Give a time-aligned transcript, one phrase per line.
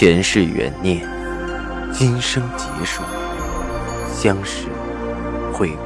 [0.00, 1.06] 前世缘孽，
[1.92, 3.02] 今生结束，
[4.10, 4.68] 相识、
[5.52, 5.82] 会故，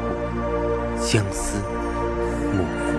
[1.03, 1.59] 相思、
[2.53, 2.95] 幕赋。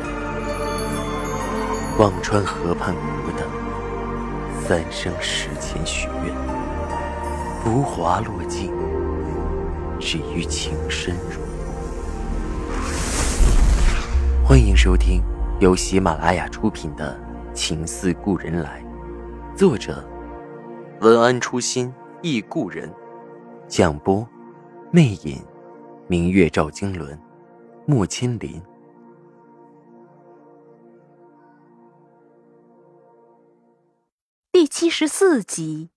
[2.03, 3.47] 忘川河畔苦等，
[4.67, 6.35] 三生石前许愿，
[7.63, 8.73] 浮华落尽，
[10.01, 11.39] 只余情深入。
[14.45, 15.23] 欢迎收听
[15.61, 17.17] 由喜马拉雅出品的
[17.57, 18.83] 《情似故人来》，
[19.57, 20.05] 作者。
[21.05, 22.91] 文安初心忆故人，
[23.67, 24.27] 蒋波，
[24.91, 25.39] 魅影，
[26.07, 27.15] 明月照经纶，
[27.85, 28.59] 木千林。
[34.51, 35.91] 第七十四集，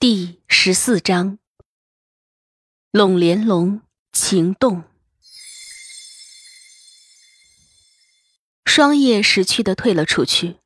[0.00, 1.38] 第十四章，
[2.90, 4.82] 拢连龙情动，
[8.64, 10.56] 双叶识趣的退了出去。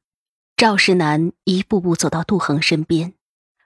[0.57, 3.13] 赵世南一步步走到杜恒身边，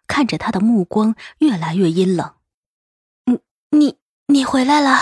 [0.09, 2.35] 看着他的目光越来越阴冷。
[3.27, 3.39] “你、
[3.71, 4.99] 你、你回来了。”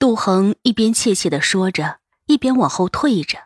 [0.00, 3.44] 杜恒一边怯怯的说着，一边往后退着。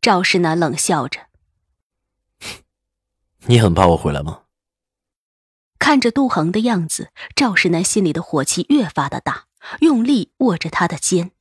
[0.00, 1.26] 赵世南冷笑着
[3.44, 4.44] ：“你很怕我回来吗？”
[5.78, 9.44] 看着杜恒的样子，赵世南心里的火气越发的大，
[9.80, 11.32] 用力握着他的肩。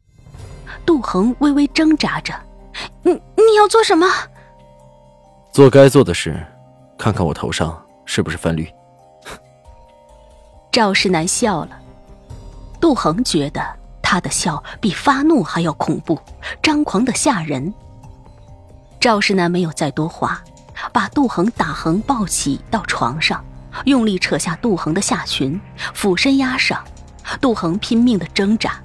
[0.86, 2.46] 杜恒微微挣扎着
[3.04, 4.06] ：“你、你要做什么？”
[5.58, 6.40] 做该做的事，
[7.00, 8.72] 看看我头上是不是泛绿。
[10.72, 11.70] 赵世南笑了，
[12.80, 13.60] 杜恒觉得
[14.00, 16.20] 他的笑比发怒还要恐怖，
[16.62, 17.74] 张狂的吓人。
[19.00, 20.44] 赵世南没有再多话，
[20.94, 23.44] 把杜恒打横抱起到床上，
[23.86, 25.60] 用力扯下杜恒的下裙，
[25.92, 26.80] 俯身压上。
[27.42, 28.80] 杜恒拼命的挣扎：“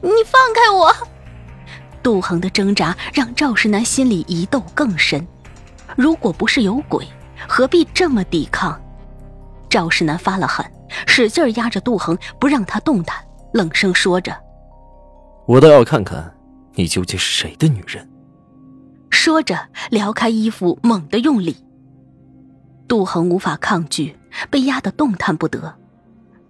[0.00, 0.94] 你放开我！”
[2.00, 5.26] 杜恒的挣扎让赵世南心里疑窦更深。
[5.96, 7.06] 如果不是有鬼，
[7.48, 8.80] 何必这么抵抗？
[9.68, 10.64] 赵世南发了狠，
[11.06, 13.16] 使劲压着杜恒，不让他动弹，
[13.52, 14.36] 冷声说着
[15.46, 16.34] ：“我倒要看看，
[16.74, 18.08] 你究竟是谁的女人。”
[19.10, 19.58] 说着
[19.90, 21.56] 撩开衣服，猛地用力。
[22.88, 24.18] 杜恒无法抗拒，
[24.50, 25.74] 被压得动弹不得。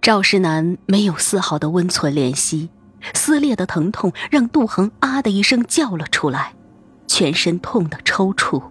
[0.01, 2.69] 赵世南没有丝毫的温存怜惜，
[3.13, 6.53] 撕裂的疼痛让杜恒啊的一声叫了出来，
[7.07, 8.61] 全身痛得抽搐。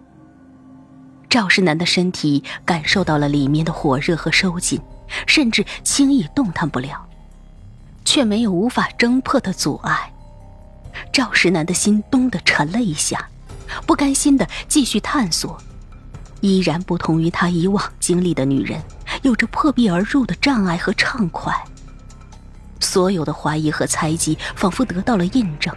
[1.33, 4.79] 赵世南的身体感受到了里面的火热和收紧，
[5.25, 7.03] 甚至轻易动弹不了，
[8.05, 10.13] 却没有无法挣破的阻碍。
[11.11, 13.27] 赵世南的心咚的沉了一下，
[13.87, 15.59] 不甘心的继续探索。
[16.41, 18.79] 依然不同于他以往经历的女人，
[19.23, 21.51] 有着破壁而入的障碍和畅快。
[22.79, 25.75] 所有的怀疑和猜忌仿佛得到了印证。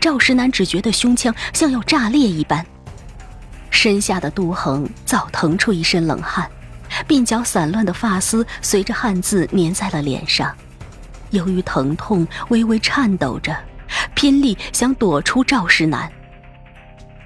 [0.00, 2.66] 赵世南只觉得胸腔像要炸裂一般。
[3.72, 6.48] 身下的杜恒早腾出一身冷汗，
[7.08, 10.54] 鬓角散乱的发丝随着汗渍粘在了脸上。
[11.30, 13.56] 由于疼痛，微微颤抖着，
[14.14, 16.08] 拼力想躲出赵世南。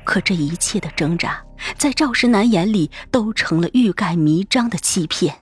[0.04, 1.42] 可这一切的挣扎，
[1.76, 5.36] 在赵世南眼里都成了欲盖弥彰的欺骗。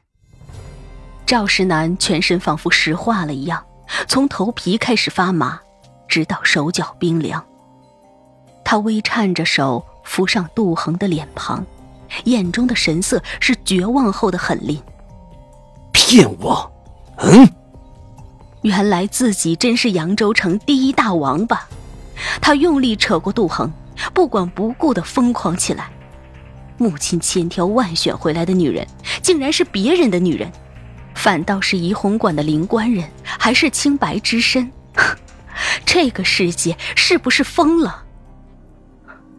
[1.26, 3.62] 赵世南全身仿佛石化了一样，
[4.08, 5.60] 从头皮开始发麻，
[6.08, 7.44] 直到手脚冰凉。
[8.64, 9.84] 他微颤着手。
[10.04, 11.64] 扶上杜恒的脸庞，
[12.24, 14.80] 眼中的神色是绝望后的狠厉。
[15.92, 16.70] 骗我？
[17.18, 17.48] 嗯？
[18.62, 21.66] 原来自己真是扬州城第一大王八。
[22.40, 23.70] 他用力扯过杜恒，
[24.12, 25.90] 不管不顾的疯狂起来。
[26.78, 28.86] 母亲千挑万选回来的女人，
[29.22, 30.50] 竟然是别人的女人，
[31.14, 34.70] 反倒是怡红馆的灵官人，还是清白之身。
[35.84, 38.03] 这个世界是不是疯了？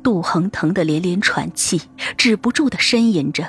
[0.06, 1.82] 杜恒疼得连连喘气，
[2.16, 3.44] 止不住的呻吟着。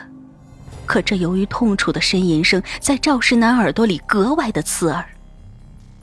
[0.87, 5.05] 可这由于痛楚的呻吟声，在赵世南耳朵里格外的刺耳。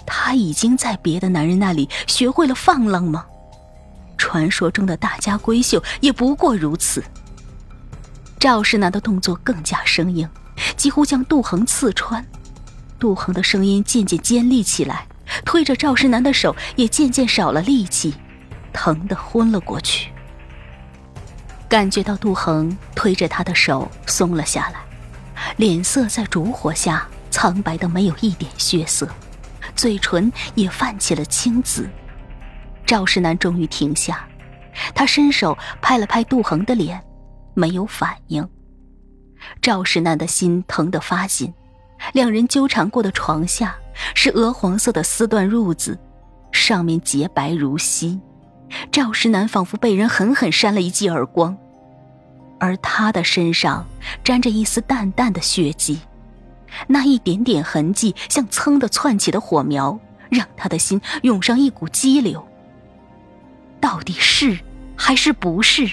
[0.06, 3.26] 他已经在别的男人那里学会了放浪吗？
[4.16, 7.04] 传说中的大家闺秀也不过如此。
[8.40, 10.30] 赵世南的动作更加生硬，
[10.78, 12.24] 几乎将杜恒刺穿。
[13.00, 15.08] 杜恒的声音渐渐尖利起来，
[15.44, 18.14] 推着赵世南的手也渐渐少了力气，
[18.72, 20.13] 疼得昏了过去。
[21.74, 24.80] 感觉到杜恒推着他的手松了下来，
[25.58, 29.10] 脸色在烛火下苍白的没有一点血色，
[29.76, 31.90] 嘴唇也泛起了青紫。
[32.86, 34.24] 赵世南终于停下，
[34.94, 37.04] 他伸手拍了拍杜恒的脸，
[37.56, 38.48] 没有反应。
[39.60, 41.52] 赵世南的心疼得发紧，
[42.14, 43.76] 两人纠缠过的床下
[44.14, 46.00] 是鹅黄色的丝缎褥子，
[46.52, 48.22] 上面洁白如锡。
[48.92, 51.58] 赵世南仿佛被人狠狠扇了一记耳光。
[52.64, 53.86] 而他的身上
[54.24, 56.00] 沾着一丝淡淡的血迹，
[56.88, 60.00] 那一点点痕迹像噌的窜起的火苗，
[60.30, 62.42] 让他的心涌上一股激流。
[63.82, 64.58] 到底是
[64.96, 65.90] 还是不是？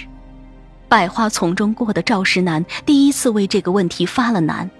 [0.87, 4.71] 百花丛中过的赵石南第一次为这个问题发了难。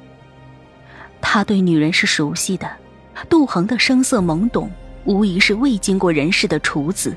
[1.19, 2.71] 他对女人是熟悉的，
[3.27, 4.71] 杜恒的声色懵懂，
[5.03, 7.13] 无疑是未经过人事的处子。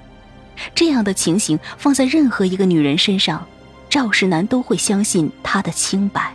[0.74, 3.46] 这样的情形放在任何一个女人身上，
[3.94, 6.34] 赵世南都会相信他的清白。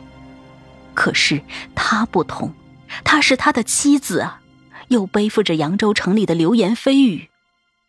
[0.93, 1.43] 可是
[1.75, 2.53] 他不同，
[3.03, 4.41] 他是他的妻子啊，
[4.87, 7.29] 又背负着扬州城里的流言蜚语。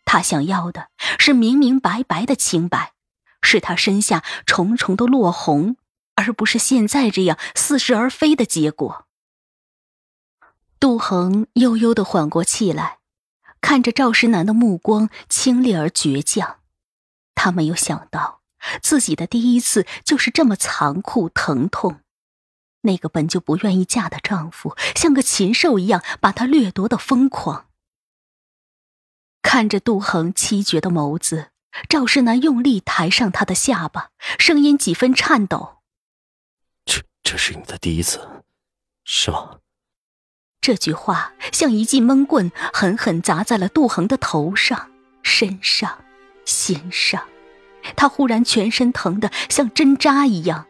[0.03, 2.91] 他想要的是明明白白的清白，
[3.41, 5.77] 是他身下重重的落红，
[6.15, 9.05] 而不是现在这样似是而非的结果。
[10.81, 12.97] 杜恒悠悠的缓过气来。
[13.61, 16.57] 看着赵石南的目光清冽而倔强，
[17.35, 18.40] 他没有想到
[18.81, 22.01] 自己的第一次就是这么残酷疼痛。
[22.81, 27.67] 那个本就不愿意嫁的丈夫，像个禽兽一样把她掠夺的疯狂。
[29.43, 31.51] 看着杜恒凄绝的眸子，
[31.87, 34.09] 赵世南用力抬上他的下巴，
[34.39, 35.77] 声音几分颤抖
[36.85, 38.43] ：“这这是你的第一次，
[39.03, 39.59] 是吗？”
[40.61, 44.91] 这句话像一记闷棍，狠狠砸在了杜恒的头上、
[45.23, 46.03] 身上、
[46.45, 47.27] 心上。
[47.95, 50.65] 他忽然全身疼得像针扎一样，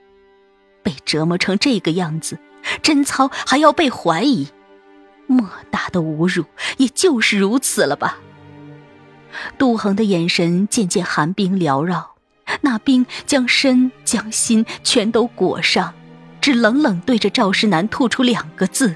[0.83, 2.39] 被折磨成这个样子，
[2.81, 4.47] 贞操还要被怀疑，
[5.27, 6.45] 莫大的侮辱，
[6.77, 8.17] 也就是如此了吧？
[9.57, 12.15] 杜恒的眼神渐渐寒冰缭绕，
[12.61, 15.93] 那冰将身将心全都裹上，
[16.41, 18.93] 只冷冷对着赵世南吐出两个字。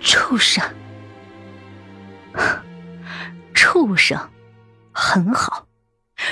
[0.00, 0.64] 畜生，
[3.54, 4.18] 畜生，
[4.90, 5.67] 很好。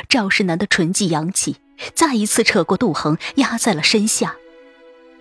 [0.08, 1.56] 赵世南的唇际扬起，
[1.94, 4.36] 再一次扯过杜恒，压在了身下。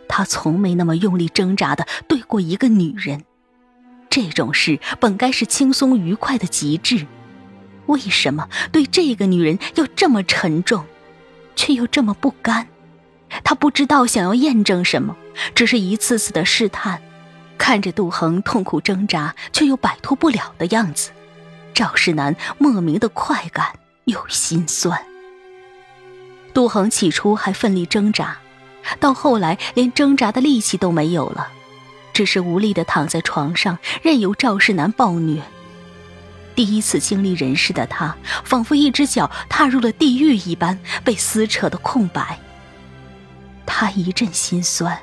[0.08, 3.24] 他从没那么用力挣扎的对过一个女人。
[4.10, 7.06] 这种事本该是轻松愉快的极致，
[7.88, 10.86] 为什么对这个女人要这么沉重，
[11.56, 12.68] 却又这么不甘？
[13.44, 15.18] 他不知道想要验证什么，
[15.54, 17.02] 只是一次次的试探。
[17.58, 21.12] 看着杜恒痛苦挣扎却又摆脱不了的样子，
[21.74, 23.74] 赵世南莫名的快感
[24.06, 25.00] 又心酸。
[26.54, 28.38] 杜恒起初还奋力挣扎，
[29.00, 31.50] 到后来连挣扎的力气都没有了，
[32.14, 35.42] 只是无力的躺在床上，任由赵世南暴虐。
[36.56, 38.16] 第一次经历人世的他，
[38.46, 42.40] 仿佛一只脚踏入了地狱一般，被撕扯的空白。
[43.66, 44.98] 他一阵心酸。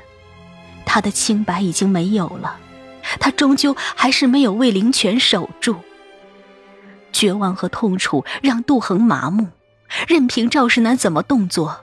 [0.85, 2.57] 他的清白已经没有了，
[3.19, 5.75] 他终究还是没有为灵泉守住。
[7.13, 9.47] 绝望和痛楚让杜恒麻木，
[10.07, 11.77] 任凭赵世南怎么动作，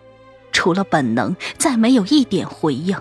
[0.52, 2.94] 除了本能，再没有一点回应。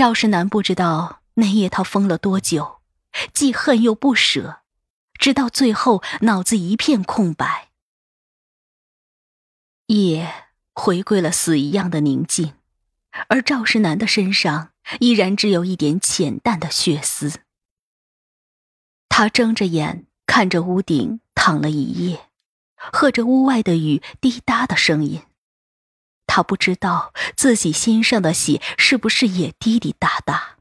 [0.00, 2.80] 赵世南不知道那夜他疯了多久，
[3.34, 4.62] 既恨又不舍，
[5.18, 7.68] 直到最后脑子一片空白。
[9.88, 12.54] 夜回归了死一样的宁静，
[13.28, 17.42] 而赵世南的身上依然只有一点浅淡的血丝。
[19.10, 22.30] 他睁着眼看着屋顶躺了一夜，
[22.74, 25.20] 和着屋外的雨滴答的声音。
[26.32, 30.58] 他不知道自己心上的血是不是也滴滴答答。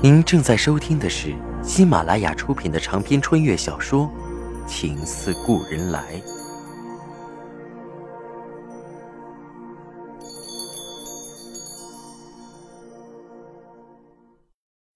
[0.00, 4.08] 您正在收听的是喜马拉雅出品的长篇穿越小说
[4.68, 6.14] 《情似故人来》。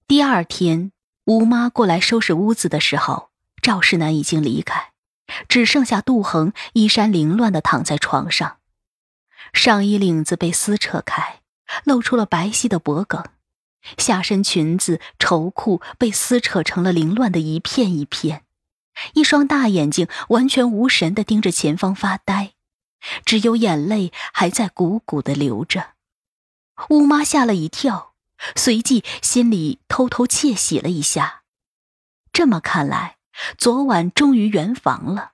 [0.07, 0.93] 第二天。
[1.25, 3.31] 吴妈过来收拾屋子的时候，
[3.63, 4.93] 赵世南已经离开，
[5.49, 8.59] 只剩下杜恒衣衫凌乱的躺在床上，
[9.53, 11.41] 上衣领子被撕扯开，
[11.85, 13.23] 露出了白皙的脖颈，
[13.99, 18.45] 下身裙子绸裤被撕扯成了凌乱的一片一片，
[19.15, 22.55] 一双大眼睛完全无神的盯着前方发呆，
[23.25, 25.91] 只有眼泪还在汩汩的流着。
[26.89, 28.10] 吴妈吓了一跳，
[28.57, 31.43] 随即心里偷偷窃喜了一下。
[32.33, 33.17] 这么看来，
[33.59, 35.33] 昨晚终于圆房了。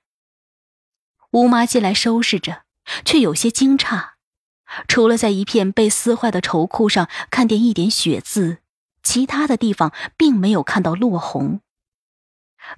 [1.31, 2.63] 吴妈进来收拾着，
[3.05, 4.11] 却有些惊诧，
[4.87, 8.59] 除了在一片被撕坏的绸裤上看见一点血渍，
[9.03, 11.61] 其他的地方并没有看到落红。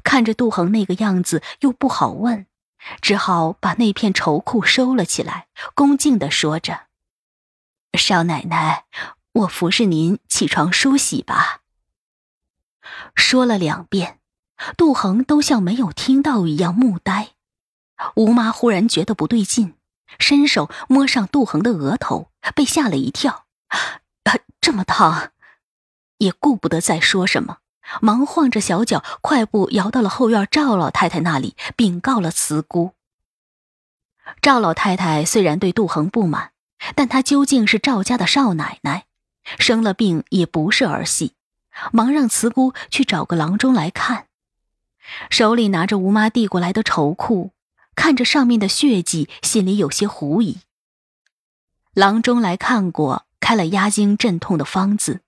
[0.04, 2.46] 看着杜恒那个样子，又不好问，
[3.02, 6.88] 只好把那片绸裤收了起来，恭敬地说着
[7.98, 8.86] ：“少奶奶，
[9.34, 11.62] 我服侍您起床梳洗吧。”
[13.16, 14.20] 说了两遍，
[14.78, 17.30] 杜恒都像没有听到一样木呆。
[18.16, 19.76] 吴妈忽然觉得不对劲，
[20.18, 23.46] 伸手摸上杜恒的额头，被吓了一跳，“，
[24.62, 25.32] 这么烫！”
[26.20, 27.60] 也顾不得再说什么。
[28.02, 32.94] 忙晃着小脚，快步摇到了后院赵老太太那里，禀告了慈姑。
[34.42, 36.52] 赵老太太虽然对杜恒不满，
[36.96, 39.06] 但她究竟是赵家的少奶奶，
[39.58, 41.34] 生了病也不是儿戏，
[41.92, 44.28] 忙让慈姑去找个郎中来看。
[45.30, 47.52] 手里拿着吴妈递过来的绸裤，
[47.96, 50.60] 看着上面的血迹，心里有些狐疑。
[51.94, 55.22] 郎中来看过，开了压惊镇痛的方子。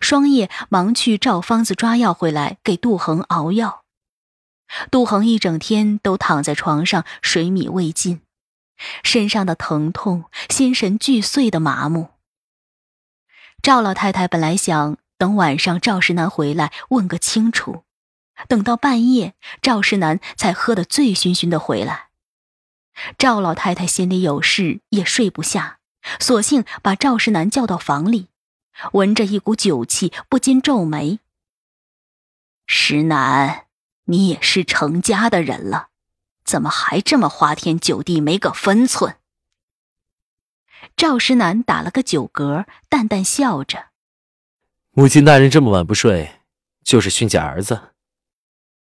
[0.00, 3.82] 双叶忙去照方子抓药回来，给杜恒熬药。
[4.90, 8.20] 杜恒一整天都躺在床上，水米未进，
[9.02, 12.10] 身上的疼痛，心神俱碎的麻木。
[13.62, 17.84] 赵老太太本来想等晚上赵世南回来问个清楚，
[18.48, 22.08] 等到半夜赵世南才喝得醉醺醺的回来。
[23.16, 25.78] 赵老太太心里有事，也睡不下，
[26.18, 28.26] 索性把赵世南叫到房里。
[28.94, 31.20] 闻着一股酒气，不禁皱眉。
[32.66, 33.66] 石南，
[34.06, 35.90] 你也是成家的人了，
[36.44, 39.18] 怎么还这么花天酒地，没个分寸？
[40.96, 43.86] 赵石南打了个酒嗝，淡淡笑着
[44.92, 46.40] ：“母亲大人这么晚不睡，
[46.82, 47.94] 就是训诫儿子。”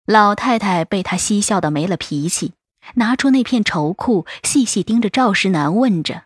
[0.06, 2.54] 老太太被他嬉笑的没了脾气，
[2.96, 6.26] 拿出那片绸裤，细细盯着赵石南，问着：“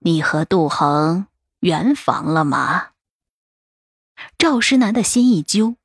[0.00, 1.26] 你和杜恒？”
[1.60, 2.90] 圆房了吗？
[4.38, 5.76] 赵石南的心一揪，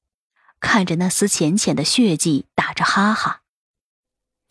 [0.60, 3.42] 看着那丝浅浅的血迹，打着哈哈：“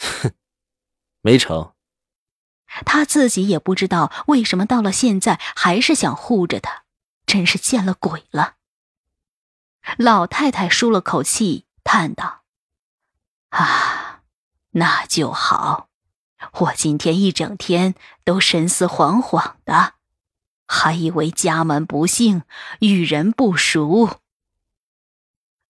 [0.00, 0.32] 哼，
[1.22, 1.72] 没成。”
[2.86, 6.84] 他自己也不知道为什么到了现在还是想护着他，
[7.26, 8.56] 真是见了鬼了。
[9.96, 12.42] 老太太舒了口气，叹道
[13.50, 14.22] ：“啊，
[14.70, 15.88] 那就好。
[16.52, 19.94] 我今天一整天都神思惶惶的。”
[20.72, 22.44] 还以为家门不幸，
[22.78, 24.20] 与人不熟。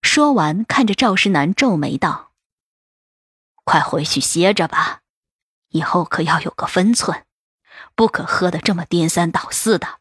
[0.03, 2.33] 说完，看着赵世南皱眉道
[3.65, 5.01] ：“快回去歇着吧，
[5.71, 7.27] 以后可要有个分寸，
[7.95, 9.99] 不可喝得这么颠三倒四的。”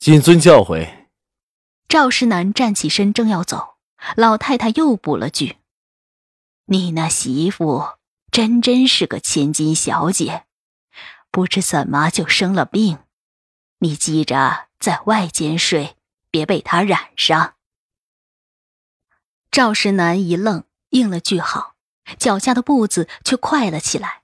[0.00, 1.08] 谨遵教诲。
[1.88, 3.74] 赵世南站起身，正要走，
[4.16, 5.58] 老太太又补了句
[6.66, 7.98] ：“你那媳妇
[8.30, 10.46] 真真是个千金小姐，
[11.32, 13.00] 不知怎么就生了病。”
[13.82, 15.96] 你记着，在外间睡，
[16.30, 17.56] 别被她染上。
[19.50, 21.74] 赵石南一愣，应了句好，
[22.18, 24.19] 脚下的步子却快了起来。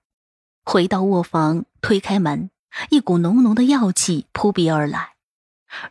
[0.69, 2.51] 回到卧房，推开门，
[2.91, 5.15] 一股浓浓的药气扑鼻而来。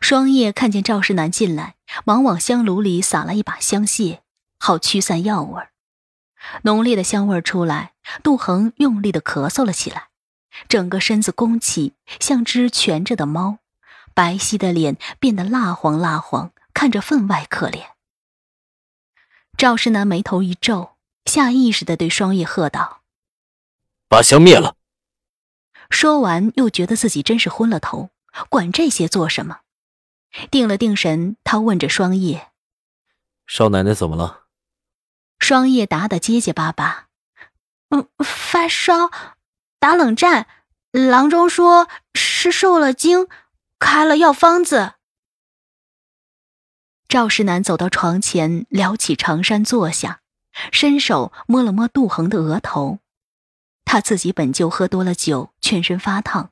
[0.02, 4.20] 双叶看见赵石南进来，忙往香炉里撒了一把香屑，
[4.58, 5.62] 好驱散药味。
[6.64, 10.08] 浓烈的香味出来，杜恒用力的咳嗽了起来。
[10.68, 13.58] 整个身子弓起，像只蜷着的猫，
[14.12, 17.86] 白皙的脸变得蜡黄蜡黄，看着分外可怜。
[19.56, 23.00] 赵世南眉头一皱，下意识的对双叶喝道
[24.08, 24.76] ：“把香灭了。”
[25.90, 28.10] 说完，又觉得自己真是昏了头，
[28.48, 29.60] 管这些做什么？
[30.50, 32.50] 定了定神，他问着双叶
[33.46, 34.46] ：“少奶奶怎么了？”
[35.38, 37.06] 双叶答得结结巴巴
[37.90, 39.10] ：“嗯，发烧。”
[39.78, 40.48] 打冷战，
[40.90, 43.28] 郎中说是受了惊，
[43.78, 44.94] 开了药方子。
[47.06, 50.22] 赵世南走到床前，撩起长衫坐下，
[50.72, 52.98] 伸手摸了摸杜恒的额头。
[53.86, 56.50] 他自己本就喝多了酒，全身发烫，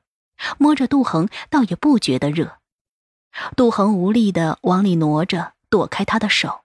[0.57, 2.57] 摸着杜恒倒也不觉得热。
[3.55, 6.61] 杜恒无力的往里挪着，躲开他的手。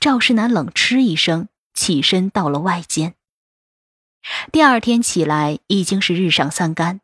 [0.00, 3.14] 赵世南冷嗤一声，起身到了外间。
[4.52, 7.00] 第二天起来已经是日上三竿，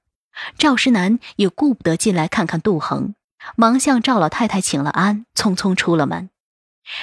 [0.56, 3.14] 赵石南也顾不得进来看看杜恒，
[3.56, 6.30] 忙向赵老太太请了安，匆匆出了门。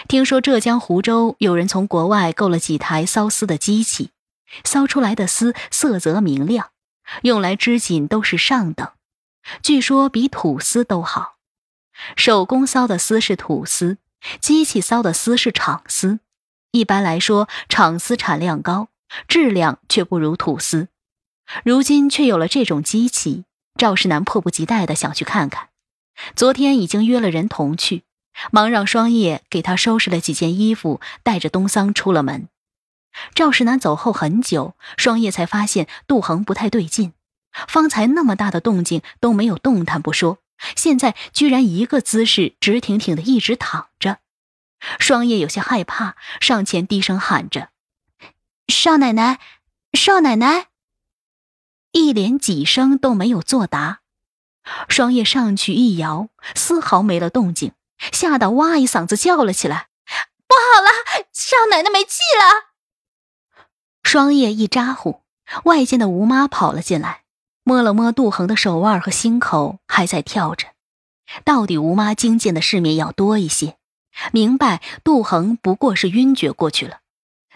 [0.08, 4.12] 听说浙江湖州有人从国外购了几台缫丝的机器，
[4.63, 6.72] 缫出来的丝色泽明亮，
[7.24, 8.89] 用来织锦都是上等，
[9.62, 11.38] 据说比土丝都好。
[12.15, 13.98] 手工骚的丝是土丝，
[14.39, 16.20] 机器骚的丝是厂丝。
[16.72, 18.88] 一般来说，厂丝产量高，
[19.27, 20.88] 质量却不如土丝。
[21.65, 23.43] 如今却有了这种机器，
[23.77, 25.70] 赵世南迫不及待的想去看看。
[26.36, 28.03] 昨天已经约了人同去，
[28.51, 32.48] 忙让双叶给他收拾了几件衣服，带着东桑出了门。
[33.34, 37.13] 赵世南走后很久，双叶才发现杜恒不太对劲。
[37.68, 40.38] 方才那么大的动静都没有动弹不说，
[40.75, 44.20] 现在居然一个姿势直挺挺的一直躺着。
[45.00, 47.70] 双叶有些害怕，上前低声喊着
[48.68, 49.39] ：“少奶奶，
[49.94, 50.68] 少奶奶！”
[51.91, 54.00] 一连几声都没有作答。
[54.88, 57.74] 双叶上去一摇，丝毫没了动静，
[58.13, 59.88] 吓得哇一嗓子叫了起来
[60.48, 60.89] ：“不好了，
[61.34, 62.71] 少奶奶没气了！”
[64.12, 65.22] 双叶一咋呼，
[65.63, 67.22] 外间的吴妈跑了进来，
[67.63, 70.68] 摸了摸杜恒的手腕和心口，还在跳着。
[71.46, 73.77] 到底吴妈经见的世面要多一些，
[74.34, 76.98] 明白杜恒不过是晕厥过去了，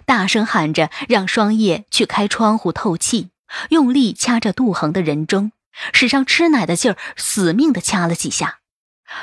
[0.05, 3.31] 大声喊着让双叶去开窗户透气，
[3.71, 5.51] 用力掐着杜恒的人中。
[5.91, 8.59] 使上吃奶的劲儿，死命的掐了几下，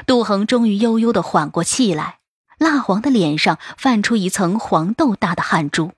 [0.04, 2.18] 杜恒终于悠悠的缓过气来，
[2.58, 5.92] 蜡黄的脸上泛出一层黄豆大的汗珠。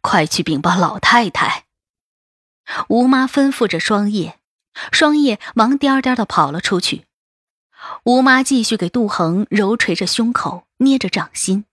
[0.00, 1.64] 快去禀报老太太！
[2.88, 4.38] 吴妈吩咐着双叶，
[4.92, 7.06] 双叶忙颠颠的跑了出去。
[8.04, 11.64] 吴妈继续给杜恒揉捶着胸口，捏着掌心，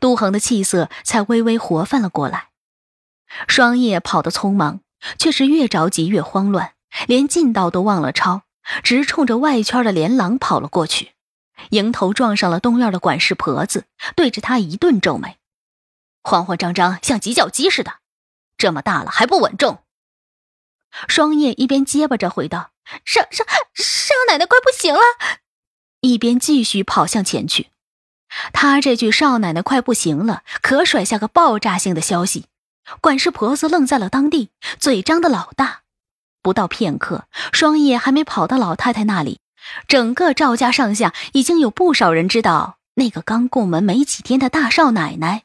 [0.00, 2.48] 杜恒的气色才微微活泛了过来。
[3.48, 4.80] 双叶跑得匆忙，
[5.18, 6.72] 却是越着急越慌乱。
[7.06, 8.42] 连近道都忘了抄，
[8.82, 11.12] 直冲着外圈的连廊跑了过去，
[11.70, 15.38] 迎头撞上了东院的管事婆子，对着他一顿皱眉，
[16.22, 17.94] 慌慌张张像急叫鸡似的，
[18.56, 19.82] 这么大了还不稳重。
[21.08, 22.70] 双叶一边结巴着回道
[23.04, 25.00] ：“少少少奶奶快不行了。”
[26.00, 27.70] 一边继续跑向前去。
[28.52, 32.46] 他这句“少奶奶快不行了”，可甩下个爆炸性的消息，
[33.00, 35.82] 管事婆子愣在了当地，嘴张的老大。
[36.42, 39.40] 不到片刻，双叶还没跑到老太太那里，
[39.86, 45.44] 整个赵家上下已经有不少人知道，那个刚过门没几天的大少奶奶